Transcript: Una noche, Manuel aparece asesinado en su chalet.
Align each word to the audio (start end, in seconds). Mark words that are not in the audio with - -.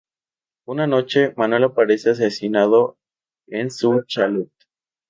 Una 0.65 0.87
noche, 0.87 1.31
Manuel 1.37 1.65
aparece 1.65 2.09
asesinado 2.09 2.97
en 3.45 3.69
su 3.69 4.01
chalet. 4.07 4.49